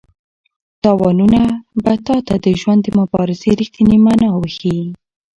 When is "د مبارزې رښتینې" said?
2.83-3.97